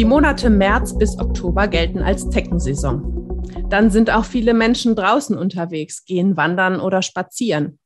Die 0.00 0.06
Monate 0.06 0.48
März 0.48 0.96
bis 0.96 1.18
Oktober 1.18 1.68
gelten 1.68 1.98
als 1.98 2.30
Zeckensaison. 2.30 3.44
Dann 3.68 3.90
sind 3.90 4.08
auch 4.08 4.24
viele 4.24 4.54
Menschen 4.54 4.96
draußen 4.96 5.36
unterwegs, 5.36 6.06
gehen 6.06 6.38
wandern 6.38 6.80
oder 6.80 7.02
spazieren. 7.02 7.78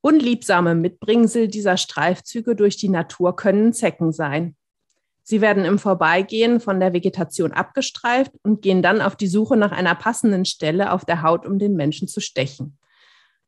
Unliebsame 0.00 0.74
Mitbringsel 0.74 1.46
dieser 1.46 1.76
Streifzüge 1.76 2.56
durch 2.56 2.78
die 2.78 2.88
Natur 2.88 3.36
können 3.36 3.72
Zecken 3.72 4.10
sein. 4.10 4.56
Sie 5.22 5.40
werden 5.40 5.64
im 5.64 5.78
Vorbeigehen 5.78 6.58
von 6.58 6.80
der 6.80 6.92
Vegetation 6.92 7.52
abgestreift 7.52 8.32
und 8.42 8.60
gehen 8.60 8.82
dann 8.82 9.00
auf 9.00 9.14
die 9.14 9.28
Suche 9.28 9.56
nach 9.56 9.70
einer 9.70 9.94
passenden 9.94 10.46
Stelle 10.46 10.90
auf 10.90 11.04
der 11.04 11.22
Haut, 11.22 11.46
um 11.46 11.60
den 11.60 11.76
Menschen 11.76 12.08
zu 12.08 12.18
stechen. 12.18 12.76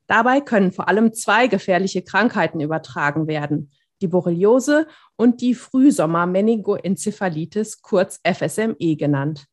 Dabei 0.07 0.41
können 0.41 0.71
vor 0.71 0.87
allem 0.87 1.15
zwei 1.15 1.49
gefährliche 1.49 2.03
Krankheiten 2.03 2.61
übertragen 2.61 3.27
werden, 3.27 3.73
die 4.01 4.09
Borreliose 4.09 4.89
und 5.17 5.41
die 5.41 5.54
Frühsommer-Meningoenzephalitis, 5.54 7.81
kurz 7.82 8.21
FSME 8.25 8.96
genannt. 8.96 9.46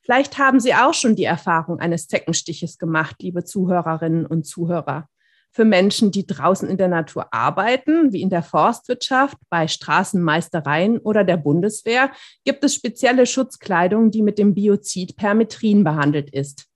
Vielleicht 0.00 0.38
haben 0.38 0.60
Sie 0.60 0.74
auch 0.74 0.94
schon 0.94 1.16
die 1.16 1.24
Erfahrung 1.24 1.80
eines 1.80 2.08
Zeckenstiches 2.08 2.78
gemacht, 2.78 3.16
liebe 3.20 3.44
Zuhörerinnen 3.44 4.24
und 4.26 4.46
Zuhörer 4.46 5.08
für 5.52 5.64
Menschen, 5.64 6.10
die 6.10 6.26
draußen 6.26 6.68
in 6.68 6.76
der 6.76 6.88
Natur 6.88 7.32
arbeiten, 7.32 8.12
wie 8.12 8.22
in 8.22 8.30
der 8.30 8.42
Forstwirtschaft, 8.42 9.36
bei 9.48 9.66
Straßenmeistereien 9.66 10.98
oder 10.98 11.24
der 11.24 11.36
Bundeswehr, 11.36 12.12
gibt 12.44 12.62
es 12.62 12.74
spezielle 12.74 13.26
Schutzkleidung, 13.26 14.10
die 14.10 14.22
mit 14.22 14.38
dem 14.38 14.54
Biozid 14.54 15.16
Permetrin 15.16 15.82
behandelt 15.82 16.30
ist. 16.30 16.66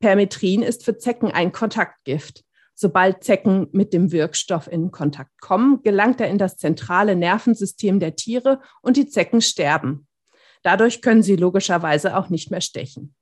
Permetrin 0.00 0.62
ist 0.62 0.84
für 0.84 0.98
Zecken 0.98 1.30
ein 1.30 1.52
Kontaktgift. 1.52 2.44
Sobald 2.82 3.22
Zecken 3.22 3.66
mit 3.72 3.92
dem 3.92 4.10
Wirkstoff 4.10 4.66
in 4.66 4.90
Kontakt 4.90 5.38
kommen, 5.42 5.82
gelangt 5.82 6.18
er 6.18 6.30
in 6.30 6.38
das 6.38 6.56
zentrale 6.56 7.14
Nervensystem 7.14 8.00
der 8.00 8.16
Tiere 8.16 8.62
und 8.80 8.96
die 8.96 9.06
Zecken 9.06 9.42
sterben. 9.42 10.08
Dadurch 10.62 11.02
können 11.02 11.22
sie 11.22 11.36
logischerweise 11.36 12.16
auch 12.16 12.30
nicht 12.30 12.50
mehr 12.50 12.62
stechen. 12.62 13.14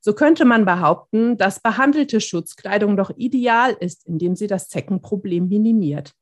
So 0.00 0.14
könnte 0.14 0.46
man 0.46 0.64
behaupten, 0.64 1.36
dass 1.36 1.60
behandelte 1.60 2.22
Schutzkleidung 2.22 2.96
doch 2.96 3.10
ideal 3.18 3.76
ist, 3.78 4.06
indem 4.06 4.34
sie 4.34 4.46
das 4.46 4.70
Zeckenproblem 4.70 5.46
minimiert. 5.46 6.12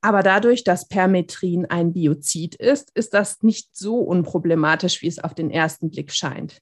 Aber 0.00 0.24
dadurch, 0.24 0.64
dass 0.64 0.88
Permetrin 0.88 1.64
ein 1.66 1.92
Biozid 1.92 2.56
ist, 2.56 2.90
ist 2.96 3.14
das 3.14 3.44
nicht 3.44 3.76
so 3.76 4.00
unproblematisch, 4.00 5.00
wie 5.00 5.06
es 5.06 5.20
auf 5.20 5.32
den 5.32 5.48
ersten 5.48 5.90
Blick 5.90 6.10
scheint. 6.10 6.58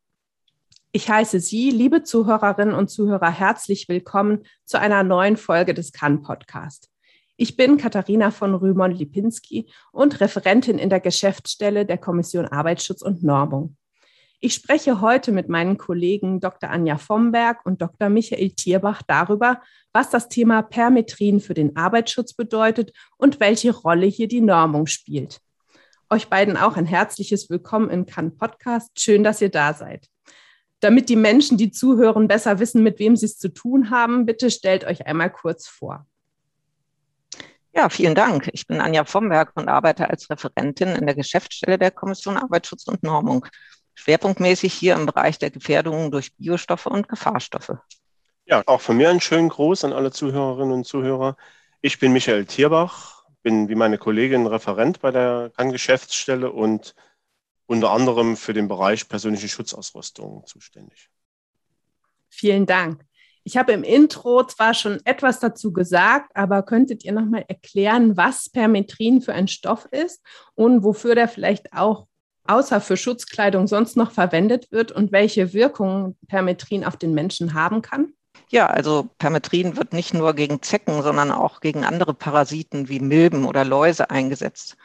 Ich 0.95 1.09
heiße 1.09 1.41
Sie, 1.41 1.71
liebe 1.71 2.03
Zuhörerinnen 2.03 2.75
und 2.75 2.89
Zuhörer, 2.89 3.31
herzlich 3.31 3.89
willkommen 3.89 4.45
zu 4.67 4.79
einer 4.79 5.03
neuen 5.03 5.39
Folge 5.39 5.73
des 5.73 5.93
Kann-Podcast. 5.93 6.91
Ich 7.39 7.57
bin 7.57 7.79
Katharina 7.79 8.31
von 8.31 8.55
Rühmon-Lipinski 8.55 9.71
und 9.93 10.21
Referentin 10.21 10.79
in 10.79 10.91
der 10.91 11.01
Geschäftsstelle 11.01 11.87
der 11.87 11.97
Kommission 11.97 12.45
Arbeitsschutz 12.45 13.01
und 13.01 13.23
Normung. 13.23 13.79
Ich 14.39 14.53
spreche 14.53 15.01
heute 15.01 15.33
mit 15.33 15.49
meinen 15.49 15.79
Kollegen 15.79 16.41
Dr. 16.41 16.69
Anja 16.69 16.99
Vomberg 16.99 17.65
und 17.65 17.81
Dr. 17.81 18.11
Michael 18.11 18.51
Tierbach 18.51 19.01
darüber, 19.01 19.63
was 19.95 20.11
das 20.11 20.29
Thema 20.29 20.61
Permetrin 20.61 21.41
für 21.41 21.55
den 21.55 21.75
Arbeitsschutz 21.75 22.35
bedeutet 22.35 22.93
und 23.17 23.41
welche 23.41 23.75
Rolle 23.75 24.05
hier 24.05 24.29
die 24.29 24.43
Normung 24.43 24.87
spielt. 24.87 25.41
Euch 26.11 26.29
beiden 26.29 26.59
auch 26.59 26.77
ein 26.77 26.85
herzliches 26.85 27.49
Willkommen 27.49 27.89
in 27.89 28.05
Cannes 28.05 28.37
Podcast. 28.37 28.91
Schön, 29.01 29.25
dass 29.25 29.41
ihr 29.41 29.49
da 29.49 29.73
seid. 29.73 30.12
Damit 30.83 31.09
die 31.09 31.17
Menschen, 31.17 31.57
die 31.57 31.71
zuhören, 31.71 32.27
besser 32.27 32.59
wissen, 32.59 32.83
mit 32.83 32.99
wem 32.99 33.15
sie 33.15 33.27
es 33.27 33.39
zu 33.39 33.49
tun 33.49 33.91
haben, 33.91 34.27
bitte 34.27 34.51
stellt 34.51 34.85
euch 34.85 35.07
einmal 35.07 35.31
kurz 35.31 35.69
vor. 35.69 36.07
Ja, 37.73 37.89
vielen 37.89 38.17
Dank. 38.17 38.51
Ich 38.53 38.67
bin 38.67 38.81
Anja 38.81 39.05
Vomberg 39.05 39.53
und 39.55 39.69
arbeite 39.69 40.11
als 40.11 40.29
Referentin 40.29 40.89
in 40.89 41.07
der 41.07 41.15
Geschäftsstelle 41.15 41.79
der 41.79 41.93
Kommission 41.93 42.37
Arbeitsschutz 42.37 42.89
und 42.89 43.05
Normung 43.05 43.47
schwerpunktmäßig 43.95 44.75
hier 44.75 44.95
im 44.95 45.07
Bereich 45.07 45.39
der 45.39 45.51
Gefährdungen 45.51 46.11
durch 46.11 46.35
Biostoffe 46.37 46.89
und 46.89 47.09
Gefahrstoffe. 47.09 47.77
Ja, 48.47 48.65
auch 48.67 48.81
von 48.81 48.97
mir 48.97 49.09
einen 49.09 49.21
schönen 49.21 49.51
Gruß 49.51 49.85
an 49.85 49.93
alle 49.93 50.11
Zuhörerinnen 50.11 50.73
und 50.73 50.85
Zuhörer. 50.85 51.37
Ich 51.81 52.01
bin 52.01 52.13
Michael 52.13 52.47
Tierbach, 52.47 53.25
bin 53.45 53.69
wie 53.69 53.77
meine 53.77 53.99
Kollegin 53.99 54.49
Referent 54.49 55.01
bei 55.01 55.13
der 55.13 55.53
CAN-Geschäftsstelle 55.57 56.51
und 56.51 56.97
unter 57.73 57.91
anderem 57.91 58.37
für 58.37 58.53
den 58.53 58.69
Bereich 58.69 59.09
persönliche 59.09 59.49
Schutzausrüstung 59.49 60.45
zuständig. 60.47 61.09
Vielen 62.29 62.67
Dank. 62.67 63.03
Ich 63.45 63.57
habe 63.57 63.73
im 63.73 63.83
Intro 63.83 64.45
zwar 64.45 64.75
schon 64.75 65.01
etwas 65.05 65.41
dazu 65.41 65.73
gesagt, 65.73 66.31
aber 66.37 66.63
könntet 66.63 67.03
ihr 67.05 67.13
nochmal 67.13 67.45
erklären, 67.49 68.17
was 68.17 68.51
Permetrin 68.51 69.23
für 69.23 69.33
ein 69.33 69.49
Stoff 69.49 69.87
ist 69.91 70.23
und 70.55 70.85
wofür 70.85 71.15
der 71.15 71.29
vielleicht 71.29 71.73
auch 71.73 72.07
außer 72.47 72.81
für 72.83 72.99
Schutzkleidung 72.99 73.67
sonst 73.67 73.97
noch 73.97 74.11
verwendet 74.11 74.71
wird 74.71 74.93
und 74.93 75.11
welche 75.11 75.55
Wirkungen 75.55 76.17
Permetrin 76.29 76.85
auf 76.85 76.97
den 76.99 77.15
Menschen 77.15 77.55
haben 77.55 77.81
kann? 77.81 78.13
Ja, 78.51 78.67
also 78.67 79.09
Permetrin 79.19 79.77
wird 79.77 79.95
nicht 79.95 80.13
nur 80.13 80.35
gegen 80.35 80.61
Zecken, 80.61 81.03
sondern 81.03 81.31
auch 81.31 81.61
gegen 81.61 81.85
andere 81.85 82.13
Parasiten 82.13 82.91
wie 82.91 83.01
Milben 83.01 83.47
oder 83.47 83.65
Läuse 83.65 84.11
eingesetzt. 84.11 84.77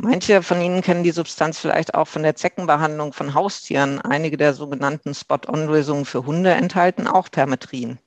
Manche 0.00 0.44
von 0.44 0.60
Ihnen 0.60 0.80
kennen 0.80 1.02
die 1.02 1.10
Substanz 1.10 1.58
vielleicht 1.58 1.94
auch 1.94 2.06
von 2.06 2.22
der 2.22 2.36
Zeckenbehandlung 2.36 3.12
von 3.12 3.34
Haustieren. 3.34 4.00
Einige 4.00 4.36
der 4.36 4.54
sogenannten 4.54 5.12
Spot-on-Lösungen 5.12 6.04
für 6.04 6.24
Hunde 6.24 6.52
enthalten 6.52 7.08
auch 7.08 7.28
Permetrin. 7.32 7.98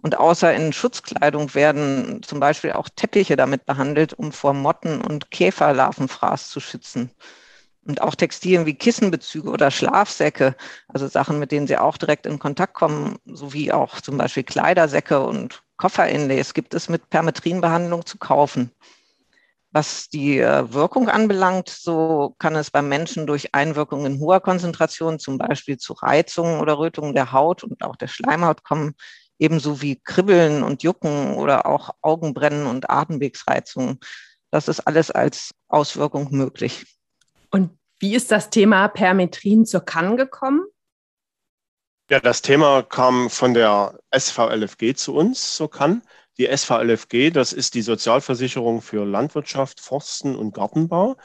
Und 0.00 0.18
außer 0.18 0.52
in 0.52 0.72
Schutzkleidung 0.72 1.54
werden 1.54 2.24
zum 2.24 2.40
Beispiel 2.40 2.72
auch 2.72 2.88
Teppiche 2.88 3.36
damit 3.36 3.66
behandelt, 3.66 4.14
um 4.14 4.32
vor 4.32 4.52
Motten 4.52 5.00
und 5.00 5.30
Käferlarvenfraß 5.30 6.50
zu 6.50 6.58
schützen. 6.58 7.12
Und 7.86 8.00
auch 8.00 8.16
Textilien 8.16 8.66
wie 8.66 8.74
Kissenbezüge 8.74 9.48
oder 9.48 9.70
Schlafsäcke, 9.70 10.56
also 10.88 11.06
Sachen, 11.06 11.38
mit 11.38 11.52
denen 11.52 11.68
sie 11.68 11.78
auch 11.78 11.98
direkt 11.98 12.26
in 12.26 12.40
Kontakt 12.40 12.74
kommen, 12.74 13.16
sowie 13.26 13.70
auch 13.70 14.00
zum 14.00 14.18
Beispiel 14.18 14.42
Kleidersäcke 14.42 15.20
und 15.20 15.62
Kofferinlays 15.76 16.52
gibt 16.52 16.74
es 16.74 16.88
mit 16.88 17.10
Permetrinbehandlung 17.10 18.06
zu 18.06 18.18
kaufen. 18.18 18.72
Was 19.74 20.08
die 20.08 20.38
äh, 20.38 20.72
Wirkung 20.72 21.08
anbelangt, 21.08 21.70
so 21.70 22.34
kann 22.38 22.54
es 22.54 22.70
beim 22.70 22.88
Menschen 22.88 23.26
durch 23.26 23.54
Einwirkung 23.54 24.04
in 24.04 24.20
hoher 24.20 24.40
Konzentration, 24.40 25.18
zum 25.18 25.38
Beispiel 25.38 25.78
zu 25.78 25.94
Reizungen 25.94 26.60
oder 26.60 26.78
Rötungen 26.78 27.14
der 27.14 27.32
Haut 27.32 27.64
und 27.64 27.82
auch 27.82 27.96
der 27.96 28.08
Schleimhaut 28.08 28.64
kommen, 28.64 28.94
ebenso 29.38 29.80
wie 29.80 30.00
Kribbeln 30.04 30.62
und 30.62 30.82
Jucken 30.82 31.34
oder 31.34 31.66
auch 31.66 31.90
Augenbrennen 32.02 32.66
und 32.66 32.90
Atemwegsreizungen. 32.90 33.98
Das 34.50 34.68
ist 34.68 34.80
alles 34.80 35.10
als 35.10 35.52
Auswirkung 35.68 36.28
möglich. 36.30 36.84
Und 37.50 37.70
wie 37.98 38.14
ist 38.14 38.30
das 38.30 38.50
Thema 38.50 38.88
Permetrin 38.88 39.64
zur 39.64 39.80
Kann 39.80 40.16
gekommen? 40.18 40.66
Ja, 42.10 42.20
das 42.20 42.42
Thema 42.42 42.82
kam 42.82 43.30
von 43.30 43.54
der 43.54 43.98
SVLFG 44.14 44.94
zu 44.94 45.14
uns 45.14 45.56
zur 45.56 45.70
Kann. 45.70 46.02
Die 46.38 46.48
SVLFG, 46.54 47.30
das 47.30 47.52
ist 47.52 47.74
die 47.74 47.82
Sozialversicherung 47.82 48.80
für 48.80 49.04
Landwirtschaft, 49.04 49.80
Forsten 49.80 50.34
und 50.34 50.54
Gartenbau 50.54 51.16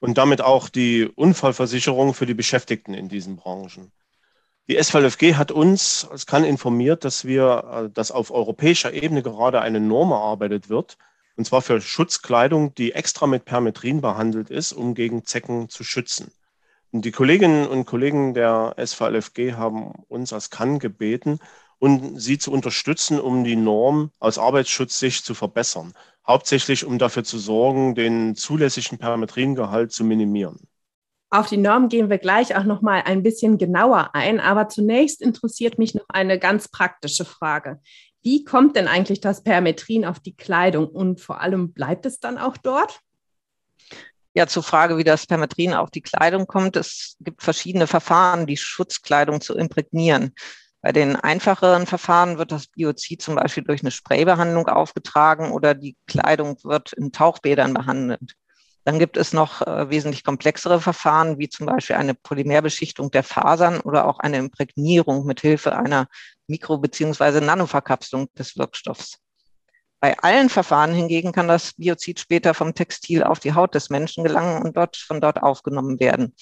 und 0.00 0.18
damit 0.18 0.42
auch 0.42 0.68
die 0.68 1.06
Unfallversicherung 1.06 2.14
für 2.14 2.26
die 2.26 2.34
Beschäftigten 2.34 2.92
in 2.92 3.08
diesen 3.08 3.36
Branchen. 3.36 3.92
Die 4.68 4.82
SVLFG 4.82 5.34
hat 5.34 5.52
uns 5.52 6.08
als 6.10 6.26
Kann 6.26 6.42
informiert, 6.42 7.04
dass 7.04 7.24
wir, 7.24 7.86
äh, 7.86 7.90
dass 7.90 8.10
auf 8.10 8.32
europäischer 8.32 8.92
Ebene 8.92 9.22
gerade 9.22 9.60
eine 9.60 9.78
Norm 9.78 10.10
erarbeitet 10.10 10.68
wird, 10.68 10.98
und 11.36 11.44
zwar 11.44 11.62
für 11.62 11.80
Schutzkleidung, 11.80 12.74
die 12.74 12.92
extra 12.92 13.26
mit 13.26 13.44
Permetrin 13.44 14.00
behandelt 14.00 14.50
ist, 14.50 14.72
um 14.72 14.94
gegen 14.94 15.24
Zecken 15.24 15.68
zu 15.68 15.84
schützen. 15.84 16.32
Und 16.90 17.04
die 17.04 17.12
Kolleginnen 17.12 17.66
und 17.66 17.84
Kollegen 17.84 18.32
der 18.34 18.74
SVLFG 18.84 19.52
haben 19.52 19.92
uns 20.08 20.32
als 20.32 20.50
Kann 20.50 20.78
gebeten, 20.78 21.38
und 21.78 22.20
sie 22.20 22.38
zu 22.38 22.52
unterstützen, 22.52 23.20
um 23.20 23.44
die 23.44 23.56
Norm 23.56 24.10
aus 24.18 24.38
Arbeitsschutzsicht 24.38 25.24
zu 25.24 25.34
verbessern. 25.34 25.92
Hauptsächlich, 26.26 26.84
um 26.84 26.98
dafür 26.98 27.24
zu 27.24 27.38
sorgen, 27.38 27.94
den 27.94 28.34
zulässigen 28.34 28.98
Permetringehalt 28.98 29.92
zu 29.92 30.04
minimieren. 30.04 30.68
Auf 31.30 31.48
die 31.48 31.56
Norm 31.56 31.88
gehen 31.88 32.08
wir 32.08 32.18
gleich 32.18 32.56
auch 32.56 32.64
noch 32.64 32.82
mal 32.82 33.02
ein 33.02 33.22
bisschen 33.22 33.58
genauer 33.58 34.10
ein, 34.14 34.40
aber 34.40 34.68
zunächst 34.68 35.20
interessiert 35.20 35.78
mich 35.78 35.94
noch 35.94 36.06
eine 36.08 36.38
ganz 36.38 36.68
praktische 36.68 37.24
Frage. 37.24 37.80
Wie 38.22 38.44
kommt 38.44 38.76
denn 38.76 38.88
eigentlich 38.88 39.20
das 39.20 39.42
Permetrin 39.42 40.04
auf 40.04 40.18
die 40.20 40.34
Kleidung 40.34 40.88
und 40.88 41.20
vor 41.20 41.40
allem 41.40 41.72
bleibt 41.72 42.06
es 42.06 42.20
dann 42.20 42.38
auch 42.38 42.56
dort? 42.56 43.00
Ja, 44.34 44.46
zur 44.46 44.62
Frage, 44.62 44.98
wie 44.98 45.04
das 45.04 45.26
Permetrin 45.26 45.74
auf 45.74 45.90
die 45.90 46.02
Kleidung 46.02 46.46
kommt. 46.46 46.76
Es 46.76 47.16
gibt 47.20 47.42
verschiedene 47.42 47.86
Verfahren, 47.86 48.46
die 48.46 48.56
Schutzkleidung 48.56 49.40
zu 49.40 49.54
imprägnieren. 49.56 50.34
Bei 50.86 50.92
den 50.92 51.16
einfacheren 51.16 51.84
Verfahren 51.84 52.38
wird 52.38 52.52
das 52.52 52.68
Biozid 52.68 53.20
zum 53.20 53.34
Beispiel 53.34 53.64
durch 53.64 53.80
eine 53.80 53.90
Spraybehandlung 53.90 54.68
aufgetragen 54.68 55.50
oder 55.50 55.74
die 55.74 55.96
Kleidung 56.06 56.58
wird 56.62 56.92
in 56.92 57.10
Tauchbädern 57.10 57.74
behandelt. 57.74 58.36
Dann 58.84 59.00
gibt 59.00 59.16
es 59.16 59.32
noch 59.32 59.62
äh, 59.62 59.90
wesentlich 59.90 60.22
komplexere 60.22 60.80
Verfahren, 60.80 61.40
wie 61.40 61.48
zum 61.48 61.66
Beispiel 61.66 61.96
eine 61.96 62.14
Polymerbeschichtung 62.14 63.10
der 63.10 63.24
Fasern 63.24 63.80
oder 63.80 64.06
auch 64.06 64.20
eine 64.20 64.36
Imprägnierung 64.36 65.26
mit 65.26 65.40
Hilfe 65.40 65.76
einer 65.76 66.06
Mikro- 66.46 66.78
bzw. 66.78 67.40
Nanoverkapselung 67.40 68.32
des 68.38 68.56
Wirkstoffs. 68.56 69.18
Bei 69.98 70.16
allen 70.18 70.48
Verfahren 70.48 70.94
hingegen 70.94 71.32
kann 71.32 71.48
das 71.48 71.72
Biozid 71.72 72.20
später 72.20 72.54
vom 72.54 72.76
Textil 72.76 73.24
auf 73.24 73.40
die 73.40 73.54
Haut 73.54 73.74
des 73.74 73.90
Menschen 73.90 74.22
gelangen 74.22 74.62
und 74.62 74.76
dort, 74.76 74.96
von 74.96 75.20
dort 75.20 75.42
aufgenommen 75.42 75.98
werden. 75.98 76.36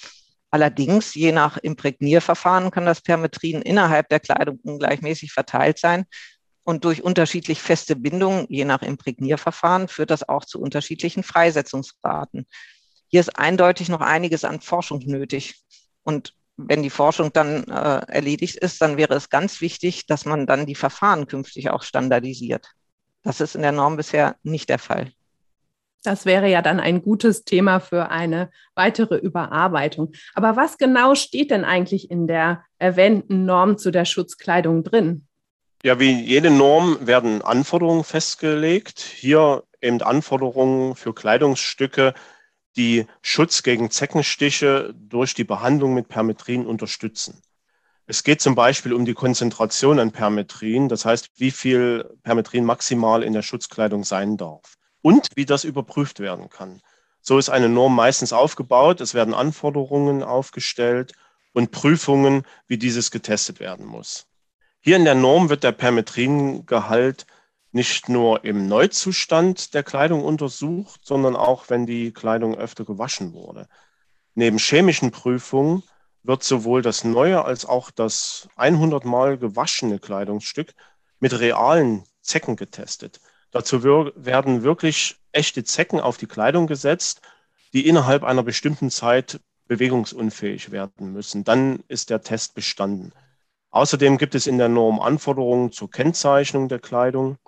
Allerdings, 0.55 1.15
je 1.17 1.33
nach 1.33 1.57
Imprägnierverfahren 1.57 2.71
kann 2.71 2.87
das 2.87 3.01
Permetrin 3.01 3.61
innerhalb 3.61 4.09
der 4.09 4.21
Kleidung 4.21 4.61
ungleichmäßig 4.63 5.33
verteilt 5.33 5.81
sein. 5.81 6.05
Und 6.63 6.85
durch 6.85 7.03
unterschiedlich 7.03 7.61
feste 7.61 7.97
Bindungen, 7.97 8.47
je 8.49 8.65
nach 8.65 8.83
Imprägnierverfahren, 8.83 9.89
führt 9.89 10.13
das 10.13 10.29
auch 10.29 10.45
zu 10.45 10.61
unterschiedlichen 10.61 11.25
Freisetzungsraten. 11.25 12.47
Hier 13.09 13.19
ist 13.19 13.37
eindeutig 13.37 13.89
noch 13.89 14.01
einiges 14.01 14.45
an 14.45 14.61
Forschung 14.61 15.01
nötig. 15.01 15.57
Und 16.05 16.35
wenn 16.57 16.85
die 16.85 16.91
Forschung 16.91 17.33
dann 17.33 17.65
äh, 17.65 18.07
erledigt 18.07 18.55
ist, 18.55 18.81
dann 18.81 18.97
wäre 18.97 19.15
es 19.15 19.31
ganz 19.31 19.61
wichtig, 19.61 20.07
dass 20.07 20.25
man 20.25 20.47
dann 20.47 20.67
die 20.67 20.77
Verfahren 20.77 21.27
künftig 21.27 21.71
auch 21.71 21.83
standardisiert. 21.83 22.71
Das 23.25 23.41
ist 23.41 23.57
in 23.57 23.63
der 23.63 23.73
Norm 23.73 23.97
bisher 23.97 24.37
nicht 24.45 24.69
der 24.69 24.79
Fall. 24.79 25.11
Das 26.05 26.27
wäre 26.27 26.49
ja 26.51 26.61
dann 26.61 26.81
ein 26.81 27.01
gutes 27.01 27.45
Thema 27.45 27.81
für 27.81 28.11
eine 28.11 28.51
weitere 28.75 29.17
Überarbeitung. 29.17 30.13
Aber 30.35 30.55
was 30.55 30.77
genau 30.77 31.15
steht 31.15 31.51
denn 31.51 31.65
eigentlich 31.65 32.11
in 32.11 32.27
der 32.27 32.63
erwähnten 32.79 33.47
Norm 33.47 33.79
zu 33.79 33.91
der 33.91 34.05
Schutzkleidung 34.05 34.85
drin? 34.85 35.27
Ja, 35.83 35.99
wie 35.99 36.13
jede 36.13 36.51
Norm 36.51 36.99
werden 37.07 37.41
Anforderungen 37.41 38.05
festgelegt. 38.05 39.01
Hier 39.01 39.65
eben 39.81 40.03
Anforderungen 40.03 40.95
für 40.95 41.15
Kleidungsstücke, 41.15 42.13
die 42.77 43.07
Schutz 43.23 43.63
gegen 43.63 43.91
Zeckenstiche 43.91 44.95
durch 44.95 45.33
die 45.33 45.45
Behandlung 45.45 45.95
mit 45.95 46.09
Permetrin 46.09 46.67
unterstützen. 46.67 47.41
Es 48.07 48.25
geht 48.25 48.43
zum 48.43 48.55
Beispiel 48.55 48.93
um 48.93 49.07
die 49.07 49.15
Konzentration 49.15 49.99
an 49.99 50.13
Permetrin, 50.13 50.91
das 50.91 51.07
heißt, 51.07 51.31
wie 51.37 51.51
viel 51.51 52.11
Permetrin 52.23 52.67
maximal 52.67 53.23
in 53.23 53.33
der 53.33 53.41
Schutzkleidung 53.41 54.05
sein 54.05 54.37
darf 54.37 54.77
und 55.05 55.29
wie 55.35 55.45
das 55.45 55.65
überprüft 55.65 56.19
werden 56.19 56.49
kann. 56.49 56.81
So 57.21 57.37
ist 57.37 57.51
eine 57.51 57.69
Norm 57.69 57.95
meistens 57.95 58.33
aufgebaut. 58.33 59.03
Es 59.03 59.13
werden 59.13 59.35
Anforderungen 59.35 60.23
aufgestellt 60.23 61.13
und 61.53 61.73
Prüfungen, 61.73 62.45
wie 62.69 62.79
dieses 62.79 63.11
getestet 63.11 63.61
werden 63.61 63.85
muss. 63.85 64.27
Hier 64.81 64.97
in 64.97 65.05
der 65.05 65.15
Norm 65.15 65.51
wird 65.51 65.63
der 65.63 65.73
Permetringehalt 65.73 67.27
nicht 67.71 68.09
nur 68.09 68.45
im 68.45 68.67
Neuzustand 68.67 69.75
der 69.75 69.83
Kleidung 69.83 70.25
untersucht, 70.25 71.03
sondern 71.05 71.37
auch, 71.37 71.69
wenn 71.69 71.85
die 71.85 72.13
Kleidung 72.13 72.55
öfter 72.55 72.87
gewaschen 72.87 73.35
wurde. 73.35 73.69
Neben 74.35 74.57
chemischen 74.57 75.11
Prüfungen 75.11 75.83
wird 76.23 76.43
sowohl 76.43 76.81
das 76.81 77.05
neue 77.05 77.45
als 77.45 77.67
auch 77.67 77.91
das 77.91 78.49
100 78.57 79.05
Mal 79.05 79.37
gewaschene 79.37 79.99
Kleidungsstück 79.99 80.73
mit 81.21 81.39
realen 81.39 82.05
Zecken 82.23 82.57
getestet. 82.57 83.21
Dazu 83.55 83.85
werden 83.85 84.65
wirklich 84.65 85.15
echte 85.31 85.63
Zecken 85.63 86.01
auf 86.01 86.17
die 86.17 86.27
Kleidung 86.27 86.67
gesetzt, 86.67 87.21
die 87.73 87.87
innerhalb 87.87 88.25
einer 88.25 88.43
bestimmten 88.43 88.91
Zeit 88.91 89.39
bewegungsunfähig 89.69 90.73
werden 90.73 91.13
müssen. 91.13 91.45
Dann 91.45 91.85
ist 91.87 92.11
der 92.11 92.23
Test 92.23 92.57
bestanden. 92.57 93.13
Außerdem 93.71 94.19
gibt 94.19 94.35
es 94.35 94.49
in 94.49 94.59
der 94.59 94.69
Norm 94.69 94.99
Anforderungen 94.99 95.71
zur 95.71 95.89
Kennzeichnung 95.89 96.69
der 96.69 96.81
Kleidung 96.81 97.39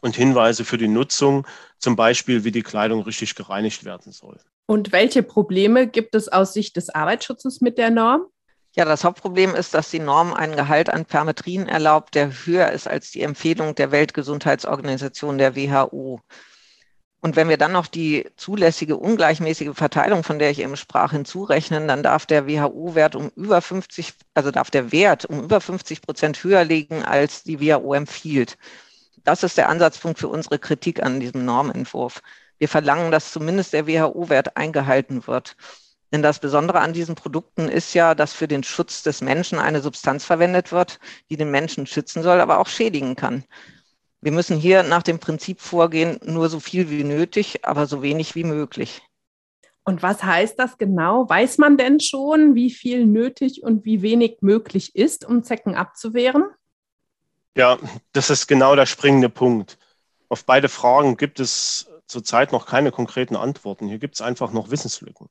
und 0.00 0.16
Hinweise 0.16 0.64
für 0.64 0.78
die 0.78 0.88
Nutzung, 0.88 1.46
zum 1.78 1.94
Beispiel 1.94 2.42
wie 2.42 2.50
die 2.50 2.64
Kleidung 2.64 3.02
richtig 3.02 3.36
gereinigt 3.36 3.84
werden 3.84 4.10
soll. 4.10 4.40
Und 4.66 4.90
welche 4.90 5.22
Probleme 5.22 5.86
gibt 5.86 6.16
es 6.16 6.26
aus 6.26 6.54
Sicht 6.54 6.74
des 6.74 6.90
Arbeitsschutzes 6.90 7.60
mit 7.60 7.78
der 7.78 7.90
Norm? 7.90 8.26
Ja, 8.78 8.84
das 8.84 9.04
Hauptproblem 9.04 9.54
ist, 9.54 9.72
dass 9.72 9.90
die 9.90 10.00
Norm 10.00 10.34
einen 10.34 10.54
Gehalt 10.54 10.90
an 10.90 11.06
Permetrin 11.06 11.66
erlaubt, 11.66 12.14
der 12.14 12.30
höher 12.44 12.70
ist 12.72 12.86
als 12.86 13.10
die 13.10 13.22
Empfehlung 13.22 13.74
der 13.74 13.90
Weltgesundheitsorganisation 13.90 15.38
der 15.38 15.56
WHO. 15.56 16.20
Und 17.20 17.36
wenn 17.36 17.48
wir 17.48 17.56
dann 17.56 17.72
noch 17.72 17.86
die 17.86 18.28
zulässige 18.36 18.98
ungleichmäßige 18.98 19.74
Verteilung, 19.74 20.22
von 20.24 20.38
der 20.38 20.50
ich 20.50 20.60
eben 20.60 20.76
sprach, 20.76 21.12
hinzurechnen, 21.12 21.88
dann 21.88 22.02
darf 22.02 22.26
der 22.26 22.46
WHO-Wert 22.46 23.16
um 23.16 23.30
über 23.34 23.62
50, 23.62 24.12
also 24.34 24.50
darf 24.50 24.70
der 24.70 24.92
Wert 24.92 25.24
um 25.24 25.42
über 25.42 25.62
50 25.62 26.02
Prozent 26.02 26.44
höher 26.44 26.64
liegen, 26.64 27.02
als 27.02 27.44
die 27.44 27.60
WHO 27.60 27.94
empfiehlt. 27.94 28.58
Das 29.24 29.42
ist 29.42 29.56
der 29.56 29.70
Ansatzpunkt 29.70 30.18
für 30.18 30.28
unsere 30.28 30.58
Kritik 30.58 31.02
an 31.02 31.18
diesem 31.18 31.46
Normentwurf. 31.46 32.20
Wir 32.58 32.68
verlangen, 32.68 33.10
dass 33.10 33.32
zumindest 33.32 33.72
der 33.72 33.86
WHO-Wert 33.86 34.56
eingehalten 34.58 35.26
wird. 35.26 35.56
Denn 36.12 36.22
das 36.22 36.38
Besondere 36.38 36.80
an 36.80 36.92
diesen 36.92 37.14
Produkten 37.14 37.68
ist 37.68 37.94
ja, 37.94 38.14
dass 38.14 38.32
für 38.32 38.46
den 38.46 38.62
Schutz 38.62 39.02
des 39.02 39.20
Menschen 39.20 39.58
eine 39.58 39.80
Substanz 39.80 40.24
verwendet 40.24 40.72
wird, 40.72 41.00
die 41.30 41.36
den 41.36 41.50
Menschen 41.50 41.86
schützen 41.86 42.22
soll, 42.22 42.40
aber 42.40 42.58
auch 42.58 42.68
schädigen 42.68 43.16
kann. 43.16 43.44
Wir 44.20 44.32
müssen 44.32 44.56
hier 44.56 44.82
nach 44.82 45.02
dem 45.02 45.18
Prinzip 45.18 45.60
vorgehen, 45.60 46.18
nur 46.24 46.48
so 46.48 46.60
viel 46.60 46.90
wie 46.90 47.04
nötig, 47.04 47.64
aber 47.64 47.86
so 47.86 48.02
wenig 48.02 48.34
wie 48.34 48.44
möglich. 48.44 49.02
Und 49.84 50.02
was 50.02 50.22
heißt 50.22 50.58
das 50.58 50.78
genau? 50.78 51.28
Weiß 51.28 51.58
man 51.58 51.76
denn 51.76 52.00
schon, 52.00 52.56
wie 52.56 52.70
viel 52.70 53.06
nötig 53.06 53.62
und 53.62 53.84
wie 53.84 54.02
wenig 54.02 54.38
möglich 54.40 54.96
ist, 54.96 55.24
um 55.24 55.44
Zecken 55.44 55.76
abzuwehren? 55.76 56.44
Ja, 57.56 57.78
das 58.12 58.30
ist 58.30 58.48
genau 58.48 58.74
der 58.74 58.86
springende 58.86 59.28
Punkt. 59.28 59.78
Auf 60.28 60.44
beide 60.44 60.68
Fragen 60.68 61.16
gibt 61.16 61.38
es 61.38 61.88
zurzeit 62.08 62.50
noch 62.50 62.66
keine 62.66 62.90
konkreten 62.90 63.36
Antworten. 63.36 63.86
Hier 63.86 63.98
gibt 63.98 64.16
es 64.16 64.22
einfach 64.22 64.52
noch 64.52 64.70
Wissenslücken. 64.70 65.28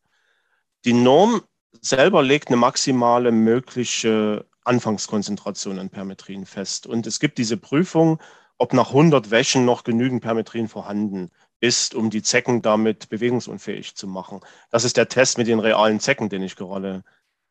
Die 0.86 0.94
Norm 0.94 1.42
selber 1.82 2.22
legt 2.22 2.50
eine 2.50 2.58
maximale 2.58 3.32
mögliche 3.32 4.46
Anfangskonzentration 4.64 5.80
an 5.80 5.90
Permetrin 5.90 6.46
fest. 6.46 6.86
Und 6.86 7.08
es 7.08 7.20
gibt 7.20 7.40
diese 7.40 7.58
Prüfung, 7.58 8.22
ob 8.60 8.72
nach 8.72 8.90
100 8.90 9.32
Wäschen 9.32 9.66
noch 9.66 9.84
genügend 9.84 10.22
Permetrin 10.22 10.68
vorhanden 10.68 11.32
ist, 11.60 11.96
um 11.96 12.12
die 12.12 12.22
Zecken 12.22 12.62
damit 12.62 13.10
bewegungsunfähig 13.10 13.96
zu 13.96 14.08
machen. 14.08 14.42
Das 14.70 14.84
ist 14.84 14.98
der 14.98 15.10
Test 15.10 15.40
mit 15.40 15.48
den 15.48 15.60
realen 15.60 16.00
Zecken, 16.00 16.30
den 16.30 16.44
ich 16.44 16.56
gerade 16.56 17.04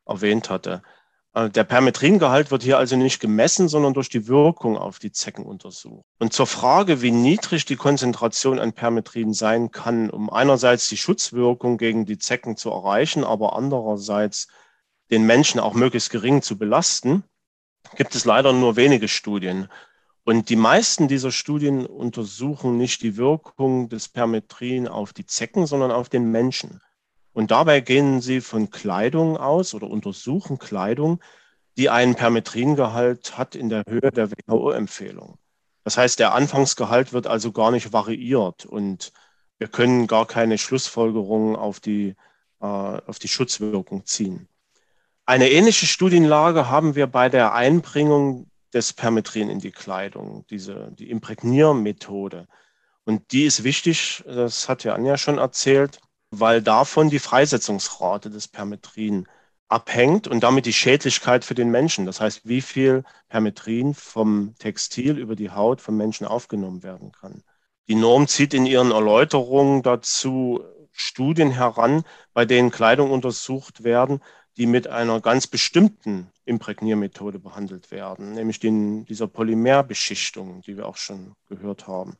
erwähnt 0.05 0.49
hatte. 0.49 0.81
Äh, 1.35 1.49
der 1.49 1.65
Permetringehalt 1.65 2.49
wird 2.49 2.63
hier 2.63 2.79
also 2.79 2.95
nicht 2.95 3.19
gemessen, 3.19 3.67
sondern 3.67 3.93
durch 3.93 4.09
die 4.09 4.27
Wirkung 4.27 4.77
auf 4.77 4.97
die 4.97 5.11
Zecken 5.11 5.45
untersucht. 5.45 6.05
Und 6.17 6.33
zur 6.33 6.47
Frage, 6.47 7.01
wie 7.01 7.11
niedrig 7.11 7.65
die 7.65 7.75
Konzentration 7.75 8.57
an 8.57 8.73
Permetrin 8.73 9.33
sein 9.33 9.69
kann, 9.69 10.09
um 10.09 10.31
einerseits 10.31 10.87
die 10.87 10.97
Schutzwirkung 10.97 11.77
gegen 11.77 12.05
die 12.05 12.17
Zecken 12.17 12.57
zu 12.57 12.71
erreichen, 12.71 13.23
aber 13.23 13.55
andererseits 13.55 14.47
den 15.11 15.25
Menschen 15.25 15.59
auch 15.59 15.73
möglichst 15.73 16.09
gering 16.09 16.41
zu 16.41 16.57
belasten, 16.57 17.23
gibt 17.95 18.15
es 18.15 18.25
leider 18.25 18.53
nur 18.53 18.75
wenige 18.75 19.07
Studien. 19.07 19.67
Und 20.23 20.49
die 20.49 20.55
meisten 20.55 21.07
dieser 21.07 21.29
Studien 21.29 21.85
untersuchen 21.85 22.77
nicht 22.77 23.03
die 23.03 23.15
Wirkung 23.15 23.89
des 23.89 24.09
Permetrin 24.09 24.87
auf 24.87 25.13
die 25.13 25.27
Zecken, 25.27 25.67
sondern 25.67 25.91
auf 25.91 26.09
den 26.09 26.31
Menschen. 26.31 26.81
Und 27.35 27.51
dabei 27.51 27.81
gehen 27.81 28.21
sie 28.21 28.39
von 28.39 28.69
Kleidung 28.69 29.35
aus 29.35 29.73
oder 29.73 29.89
untersuchen 29.89 30.57
Kleidung, 30.57 31.19
die 31.77 31.89
einen 31.89 32.15
Permetringehalt 32.15 33.37
hat 33.37 33.55
in 33.55 33.67
der 33.67 33.83
Höhe 33.89 34.09
der 34.09 34.31
WHO-Empfehlung. 34.31 35.37
Das 35.83 35.97
heißt, 35.97 36.17
der 36.19 36.33
Anfangsgehalt 36.33 37.11
wird 37.11 37.27
also 37.27 37.51
gar 37.51 37.71
nicht 37.71 37.91
variiert 37.91 38.65
und 38.65 39.11
wir 39.57 39.67
können 39.67 40.07
gar 40.07 40.25
keine 40.25 40.57
Schlussfolgerungen 40.57 41.57
auf 41.57 41.81
die, 41.81 42.15
äh, 42.61 42.65
auf 42.65 43.19
die 43.19 43.27
Schutzwirkung 43.27 44.05
ziehen. 44.05 44.47
Eine 45.25 45.49
ähnliche 45.49 45.87
Studienlage 45.87 46.69
haben 46.69 46.95
wir 46.95 47.07
bei 47.07 47.27
der 47.27 47.53
Einbringung 47.53 48.49
des 48.73 48.93
Permetrin 48.93 49.49
in 49.49 49.59
die 49.59 49.71
Kleidung, 49.71 50.45
diese, 50.49 50.89
die 50.93 51.09
Imprägniermethode. 51.09 52.47
Und 53.03 53.33
die 53.33 53.43
ist 53.43 53.65
wichtig, 53.65 54.23
das 54.25 54.69
hat 54.69 54.85
ja 54.85 54.93
Anja 54.93 55.17
schon 55.17 55.37
erzählt, 55.37 55.99
weil 56.39 56.61
davon 56.61 57.09
die 57.09 57.19
Freisetzungsrate 57.19 58.29
des 58.29 58.47
Permetrin 58.47 59.27
abhängt 59.67 60.27
und 60.27 60.43
damit 60.43 60.65
die 60.65 60.73
Schädlichkeit 60.73 61.43
für 61.43 61.55
den 61.55 61.69
Menschen. 61.69 62.05
Das 62.05 62.21
heißt, 62.21 62.41
wie 62.45 62.61
viel 62.61 63.03
Permetrin 63.29 63.93
vom 63.93 64.55
Textil 64.59 65.17
über 65.17 65.35
die 65.35 65.51
Haut 65.51 65.81
vom 65.81 65.97
Menschen 65.97 66.27
aufgenommen 66.27 66.83
werden 66.83 67.11
kann. 67.11 67.43
Die 67.87 67.95
Norm 67.95 68.27
zieht 68.27 68.53
in 68.53 68.65
ihren 68.65 68.91
Erläuterungen 68.91 69.83
dazu 69.83 70.63
Studien 70.91 71.51
heran, 71.51 72.03
bei 72.33 72.45
denen 72.45 72.71
Kleidung 72.71 73.11
untersucht 73.11 73.83
werden, 73.83 74.21
die 74.57 74.65
mit 74.65 74.87
einer 74.87 75.19
ganz 75.19 75.47
bestimmten 75.47 76.31
Imprägniermethode 76.45 77.39
behandelt 77.39 77.91
werden, 77.91 78.33
nämlich 78.33 78.59
den, 78.59 79.05
dieser 79.05 79.27
Polymerbeschichtung, 79.27 80.61
die 80.61 80.77
wir 80.77 80.87
auch 80.87 80.95
schon 80.95 81.35
gehört 81.47 81.87
haben. 81.87 82.15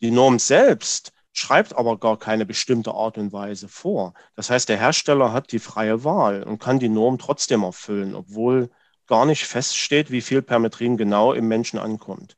Die 0.00 0.10
Norm 0.10 0.40
selbst 0.40 1.12
schreibt 1.32 1.74
aber 1.74 1.98
gar 1.98 2.18
keine 2.18 2.46
bestimmte 2.46 2.92
Art 2.92 3.18
und 3.18 3.32
Weise 3.32 3.68
vor. 3.68 4.14
Das 4.36 4.50
heißt, 4.50 4.68
der 4.68 4.78
Hersteller 4.78 5.32
hat 5.32 5.52
die 5.52 5.58
freie 5.58 6.04
Wahl 6.04 6.42
und 6.42 6.58
kann 6.58 6.78
die 6.78 6.88
Norm 6.88 7.18
trotzdem 7.18 7.62
erfüllen, 7.62 8.14
obwohl 8.14 8.70
gar 9.06 9.26
nicht 9.26 9.44
feststeht, 9.44 10.10
wie 10.10 10.20
viel 10.20 10.42
Permetrin 10.42 10.96
genau 10.96 11.32
im 11.32 11.48
Menschen 11.48 11.78
ankommt. 11.78 12.36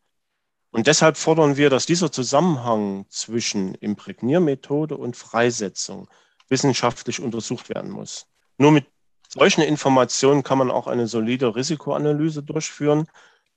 Und 0.70 0.88
deshalb 0.88 1.16
fordern 1.16 1.56
wir, 1.56 1.70
dass 1.70 1.86
dieser 1.86 2.10
Zusammenhang 2.10 3.06
zwischen 3.08 3.74
Imprägniermethode 3.76 4.96
und 4.96 5.16
Freisetzung 5.16 6.08
wissenschaftlich 6.48 7.20
untersucht 7.20 7.68
werden 7.68 7.90
muss. 7.90 8.26
Nur 8.58 8.72
mit 8.72 8.86
solchen 9.28 9.62
Informationen 9.62 10.42
kann 10.42 10.58
man 10.58 10.70
auch 10.70 10.86
eine 10.86 11.06
solide 11.06 11.54
Risikoanalyse 11.54 12.42
durchführen 12.42 13.06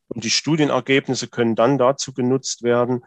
und 0.08 0.24
die 0.24 0.30
Studienergebnisse 0.30 1.28
können 1.28 1.56
dann 1.56 1.78
dazu 1.78 2.14
genutzt 2.14 2.64
werden, 2.64 3.04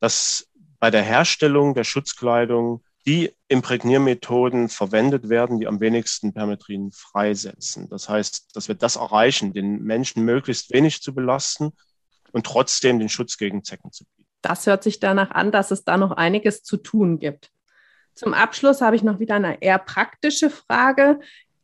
dass 0.00 0.46
bei 0.84 0.90
der 0.90 1.02
Herstellung 1.02 1.72
der 1.72 1.84
Schutzkleidung 1.84 2.84
die 3.06 3.34
Imprägniermethoden 3.48 4.68
verwendet 4.68 5.30
werden, 5.30 5.58
die 5.58 5.66
am 5.66 5.80
wenigsten 5.80 6.34
Permetrin 6.34 6.92
freisetzen. 6.92 7.88
Das 7.88 8.10
heißt, 8.10 8.54
dass 8.54 8.68
wir 8.68 8.74
das 8.74 8.96
erreichen, 8.96 9.54
den 9.54 9.82
Menschen 9.82 10.26
möglichst 10.26 10.74
wenig 10.74 11.00
zu 11.00 11.14
belasten 11.14 11.72
und 12.32 12.44
trotzdem 12.44 12.98
den 12.98 13.08
Schutz 13.08 13.38
gegen 13.38 13.64
Zecken 13.64 13.92
zu 13.92 14.04
bieten. 14.04 14.28
Das 14.42 14.66
hört 14.66 14.82
sich 14.82 15.00
danach 15.00 15.30
an, 15.30 15.52
dass 15.52 15.70
es 15.70 15.84
da 15.84 15.96
noch 15.96 16.10
einiges 16.10 16.62
zu 16.62 16.76
tun 16.76 17.18
gibt. 17.18 17.50
Zum 18.12 18.34
Abschluss 18.34 18.82
habe 18.82 18.94
ich 18.94 19.02
noch 19.02 19.20
wieder 19.20 19.36
eine 19.36 19.62
eher 19.62 19.78
praktische 19.78 20.50
Frage. 20.50 21.18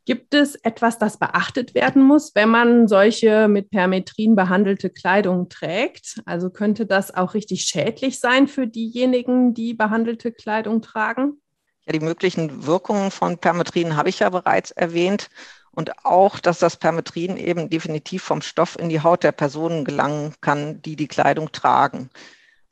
Gibt 0.06 0.34
es 0.34 0.54
etwas, 0.56 0.98
das 0.98 1.18
beachtet 1.18 1.74
werden 1.74 2.02
muss, 2.02 2.34
wenn 2.34 2.48
man 2.48 2.88
solche 2.88 3.48
mit 3.48 3.70
Permetrin 3.70 4.34
behandelte 4.34 4.90
Kleidung 4.90 5.48
trägt? 5.48 6.22
Also 6.24 6.50
könnte 6.50 6.86
das 6.86 7.14
auch 7.14 7.34
richtig 7.34 7.62
schädlich 7.62 8.18
sein 8.18 8.48
für 8.48 8.66
diejenigen, 8.66 9.52
die 9.52 9.74
behandelte 9.74 10.32
Kleidung 10.32 10.80
tragen? 10.80 11.40
Ja, 11.84 11.92
die 11.92 12.00
möglichen 12.00 12.66
Wirkungen 12.66 13.10
von 13.10 13.38
Permetrin 13.38 13.96
habe 13.96 14.08
ich 14.08 14.20
ja 14.20 14.30
bereits 14.30 14.70
erwähnt. 14.70 15.28
Und 15.72 16.04
auch, 16.04 16.40
dass 16.40 16.58
das 16.58 16.76
Permetrin 16.76 17.36
eben 17.36 17.70
definitiv 17.70 18.24
vom 18.24 18.42
Stoff 18.42 18.76
in 18.78 18.88
die 18.88 19.02
Haut 19.02 19.22
der 19.22 19.32
Personen 19.32 19.84
gelangen 19.84 20.34
kann, 20.40 20.82
die 20.82 20.96
die 20.96 21.08
Kleidung 21.08 21.52
tragen. 21.52 22.10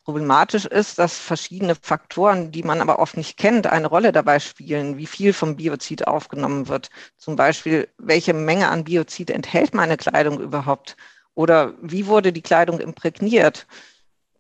Problematisch 0.09 0.65
ist, 0.65 0.99
dass 0.99 1.19
verschiedene 1.19 1.75
Faktoren, 1.75 2.51
die 2.51 2.63
man 2.63 2.81
aber 2.81 2.99
oft 2.99 3.19
nicht 3.19 3.37
kennt, 3.37 3.67
eine 3.67 3.89
Rolle 3.89 4.11
dabei 4.11 4.39
spielen, 4.39 4.97
wie 4.97 5.05
viel 5.05 5.35
vom 5.35 5.57
Biozid 5.57 6.07
aufgenommen 6.07 6.69
wird. 6.69 6.89
Zum 7.19 7.37
Beispiel, 7.37 7.91
welche 7.99 8.33
Menge 8.33 8.71
an 8.71 8.85
Biozid 8.85 9.29
enthält 9.29 9.75
meine 9.75 9.99
Kleidung 9.99 10.41
überhaupt? 10.41 10.97
Oder 11.35 11.75
wie 11.83 12.07
wurde 12.07 12.33
die 12.33 12.41
Kleidung 12.41 12.81
imprägniert? 12.81 13.67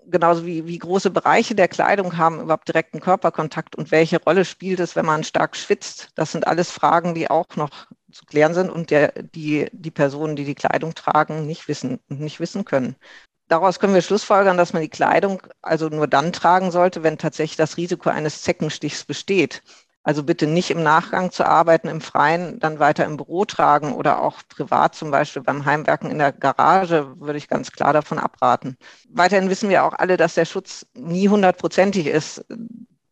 Genauso 0.06 0.46
wie, 0.46 0.66
wie 0.66 0.78
große 0.78 1.10
Bereiche 1.10 1.54
der 1.54 1.68
Kleidung 1.68 2.16
haben 2.16 2.40
überhaupt 2.40 2.68
direkten 2.68 3.00
Körperkontakt 3.00 3.76
und 3.76 3.90
welche 3.90 4.22
Rolle 4.22 4.46
spielt 4.46 4.80
es, 4.80 4.96
wenn 4.96 5.04
man 5.04 5.22
stark 5.22 5.54
schwitzt? 5.54 6.12
Das 6.14 6.32
sind 6.32 6.46
alles 6.46 6.70
Fragen, 6.70 7.14
die 7.14 7.28
auch 7.28 7.56
noch 7.56 7.88
zu 8.10 8.24
klären 8.24 8.54
sind 8.54 8.70
und 8.70 8.90
der, 8.90 9.12
die 9.22 9.68
die 9.72 9.90
Personen, 9.90 10.34
die 10.34 10.46
die 10.46 10.54
Kleidung 10.54 10.94
tragen, 10.94 11.46
nicht 11.46 11.68
wissen 11.68 12.00
und 12.08 12.20
nicht 12.20 12.40
wissen 12.40 12.64
können 12.64 12.96
daraus 13.48 13.80
können 13.80 13.94
wir 13.94 14.02
schlussfolgern, 14.02 14.56
dass 14.56 14.72
man 14.72 14.82
die 14.82 14.88
Kleidung 14.88 15.42
also 15.62 15.88
nur 15.88 16.06
dann 16.06 16.32
tragen 16.32 16.70
sollte, 16.70 17.02
wenn 17.02 17.18
tatsächlich 17.18 17.56
das 17.56 17.76
Risiko 17.76 18.10
eines 18.10 18.42
Zeckenstichs 18.42 19.04
besteht. 19.04 19.62
Also 20.04 20.22
bitte 20.22 20.46
nicht 20.46 20.70
im 20.70 20.82
Nachgang 20.82 21.32
zu 21.32 21.44
arbeiten 21.44 21.88
im 21.88 22.00
Freien, 22.00 22.58
dann 22.60 22.78
weiter 22.78 23.04
im 23.04 23.18
Büro 23.18 23.44
tragen 23.44 23.92
oder 23.92 24.22
auch 24.22 24.40
privat 24.48 24.94
zum 24.94 25.10
Beispiel 25.10 25.42
beim 25.42 25.66
Heimwerken 25.66 26.10
in 26.10 26.18
der 26.18 26.32
Garage 26.32 27.20
würde 27.20 27.36
ich 27.36 27.48
ganz 27.48 27.72
klar 27.72 27.92
davon 27.92 28.18
abraten. 28.18 28.78
Weiterhin 29.10 29.50
wissen 29.50 29.68
wir 29.68 29.84
auch 29.84 29.92
alle, 29.92 30.16
dass 30.16 30.34
der 30.34 30.46
Schutz 30.46 30.86
nie 30.94 31.28
hundertprozentig 31.28 32.06
ist. 32.06 32.42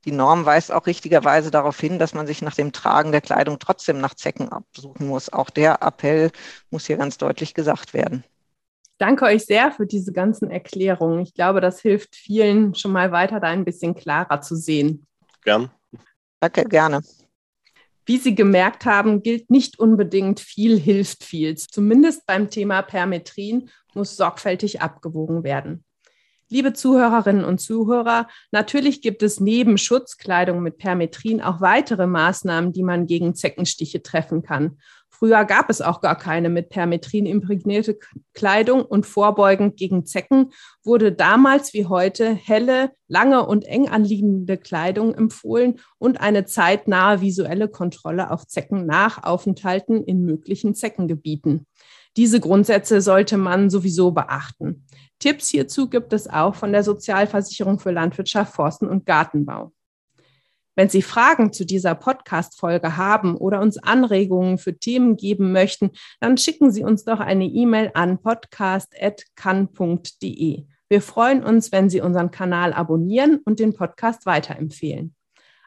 Die 0.07 0.13
Norm 0.13 0.47
weist 0.47 0.73
auch 0.73 0.87
richtigerweise 0.87 1.51
darauf 1.51 1.79
hin, 1.79 1.99
dass 1.99 2.15
man 2.15 2.27
sich 2.27 2.41
nach 2.41 2.55
dem 2.55 2.73
Tragen 2.73 3.13
der 3.13 3.21
Kleidung 3.21 3.59
trotzdem 3.59 4.01
nach 4.01 4.15
Zecken 4.15 4.51
absuchen 4.51 5.09
muss. 5.09 5.31
Auch 5.31 5.51
der 5.51 5.83
Appell 5.83 6.31
muss 6.71 6.87
hier 6.87 6.97
ganz 6.97 7.19
deutlich 7.19 7.53
gesagt 7.53 7.93
werden 7.93 8.25
danke 8.99 9.25
euch 9.25 9.45
sehr 9.45 9.73
für 9.73 9.87
diese 9.87 10.13
ganzen 10.13 10.51
Erklärungen. 10.51 11.21
Ich 11.21 11.35
glaube, 11.35 11.61
das 11.61 11.81
hilft 11.81 12.17
vielen 12.17 12.75
schon 12.75 12.93
mal 12.93 13.13
weiter, 13.13 13.41
da 13.41 13.49
ein 13.49 13.65
bisschen 13.65 13.95
klarer 13.95 14.41
zu 14.41 14.57
sehen. 14.57 15.07
Gern. 15.43 15.71
Danke, 16.41 16.65
gerne. 16.65 17.01
Wie 18.05 18.19
Sie 18.19 18.37
gemerkt 18.37 18.85
haben, 18.85 19.23
gilt 19.23 19.51
nicht 19.51 19.81
unbedingt 19.81 20.39
viel 20.39 20.79
hilft 20.79 21.25
viel. 21.25 21.57
Zumindest 21.57 22.25
beim 22.27 22.51
Thema 22.51 22.83
Permetrin 22.83 23.69
muss 23.95 24.17
sorgfältig 24.17 24.81
abgewogen 24.81 25.43
werden. 25.43 25.85
Liebe 26.49 26.73
Zuhörerinnen 26.73 27.45
und 27.45 27.59
Zuhörer, 27.61 28.29
natürlich 28.53 29.03
gibt 29.03 29.25
es 29.25 29.41
neben 29.41 29.79
Schutzkleidung 29.79 30.63
mit 30.63 30.79
Permetrin 30.79 31.43
auch 31.43 31.61
weitere 31.61 32.07
Maßnahmen, 32.07 32.73
die 32.73 32.85
man 32.85 33.07
gegen 33.07 33.35
Zeckenstiche 33.35 34.01
treffen 34.01 34.43
kann. 34.43 34.79
Früher 35.19 35.47
gab 35.47 35.71
es 35.71 35.81
auch 35.81 36.03
gar 36.03 36.17
keine 36.19 36.51
mit 36.51 36.69
Permetrin 36.69 37.25
imprägnierte 37.25 37.99
Kleidung 38.35 38.83
und 38.83 39.07
vorbeugend 39.07 39.79
gegen 39.79 40.05
Zecken 40.05 40.53
wurde 40.85 41.11
damals 41.11 41.73
wie 41.73 41.87
heute 41.87 42.35
helle, 42.35 42.91
lange 43.09 43.47
und 43.47 43.65
eng 43.65 43.89
anliegende 43.89 44.59
Kleidung 44.59 45.15
empfohlen 45.15 45.81
und 45.97 46.21
eine 46.21 46.45
zeitnahe 46.45 47.23
visuelle 47.23 47.69
Kontrolle 47.69 48.31
auf 48.31 48.47
Zecken 48.47 48.85
nach 48.85 49.25
Aufenthalten 49.25 50.05
in 50.05 50.23
möglichen 50.23 50.75
Zeckengebieten. 50.75 51.67
Diese 52.19 52.39
Grundsätze 52.39 53.01
sollte 53.01 53.39
man 53.39 53.71
sowieso 53.71 54.11
beachten. 54.11 54.85
Tipps 55.19 55.49
hierzu 55.49 55.89
gibt 55.89 56.13
es 56.13 56.29
auch 56.29 56.55
von 56.55 56.73
der 56.73 56.83
Sozialversicherung 56.83 57.79
für 57.79 57.91
Landwirtschaft, 57.91 58.55
Forsten 58.55 58.87
und 58.87 59.07
Gartenbau. 59.07 59.73
Wenn 60.79 60.91
Sie 60.91 61.01
Fragen 61.01 61.55
zu 61.55 61.65
dieser 61.65 61.95
Podcast-Folge 61.95 62.99
haben 62.99 63.35
oder 63.35 63.63
uns 63.63 63.79
Anregungen 63.79 64.59
für 64.59 64.79
Themen 64.79 65.17
geben 65.17 65.51
möchten, 65.51 65.93
dann 66.21 66.37
schicken 66.37 66.71
Sie 66.71 66.85
uns 66.85 67.05
doch 67.05 67.19
eine 67.19 67.47
E-Mail 67.47 67.93
an 67.95 68.21
podcast.kann.de. 68.21 70.65
Wir 70.89 71.01
freuen 71.01 71.43
uns, 71.43 71.73
wenn 71.73 71.89
Sie 71.89 72.03
unseren 72.03 72.31
Kanal 72.31 72.75
abonnieren 72.75 73.41
und 73.47 73.59
den 73.59 73.73
Podcast 73.73 74.27
weiterempfehlen. 74.27 75.15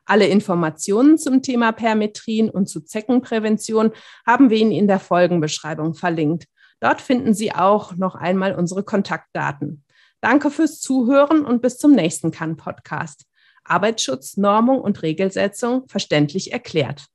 Alle 0.06 0.28
Informationen 0.28 1.18
zum 1.18 1.42
Thema 1.42 1.72
Permetrin 1.72 2.52
und 2.52 2.70
zu 2.70 2.82
Zeckenprävention 2.82 3.90
haben 4.28 4.52
wir 4.52 4.58
Ihnen 4.58 4.72
in 4.72 4.88
der 4.88 5.00
Folgenbeschreibung 5.00 5.96
verlinkt. 5.96 6.46
Dort 6.82 7.02
finden 7.02 7.34
Sie 7.34 7.52
auch 7.52 7.96
noch 7.96 8.14
einmal 8.14 8.54
unsere 8.54 8.84
Kontaktdaten. 8.84 9.84
Danke 10.22 10.52
fürs 10.52 10.80
Zuhören 10.80 11.46
und 11.46 11.64
bis 11.64 11.80
zum 11.80 11.94
nächsten 11.94 12.30
Kann-Podcast. 12.30 13.26
Arbeitsschutz, 13.70 14.38
Normung 14.38 14.82
und 14.82 15.02
Regelsetzung 15.04 15.88
verständlich 15.88 16.52
erklärt. 16.52 17.08